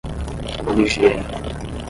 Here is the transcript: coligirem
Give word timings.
coligirem 0.65 1.15